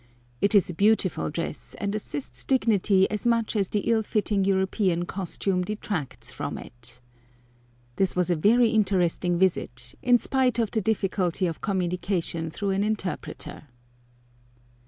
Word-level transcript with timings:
It 0.41 0.55
is 0.55 0.67
a 0.67 0.73
beautiful 0.73 1.29
dress, 1.29 1.75
and 1.77 1.93
assists 1.93 2.43
dignity 2.43 3.07
as 3.11 3.27
much 3.27 3.55
as 3.55 3.69
the 3.69 3.81
ill 3.81 4.01
fitting 4.01 4.43
European 4.43 5.05
costume 5.05 5.61
detracts 5.63 6.31
from 6.31 6.57
it. 6.57 6.99
This 7.97 8.15
was 8.15 8.31
a 8.31 8.35
very 8.35 8.69
interesting 8.71 9.37
visit, 9.37 9.93
in 10.01 10.17
spite 10.17 10.57
of 10.57 10.71
the 10.71 10.81
difficulty 10.81 11.45
of 11.45 11.61
communication 11.61 12.49
through 12.49 12.71
an 12.71 12.83
interpreter. 12.83 13.67